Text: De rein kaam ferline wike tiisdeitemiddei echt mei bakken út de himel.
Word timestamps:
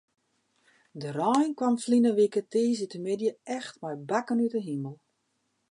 De 1.01 1.09
rein 1.19 1.51
kaam 1.59 1.75
ferline 1.81 2.11
wike 2.17 2.41
tiisdeitemiddei 2.51 3.37
echt 3.57 3.75
mei 3.81 3.95
bakken 4.09 4.43
út 4.45 4.53
de 4.55 4.61
himel. 4.67 4.95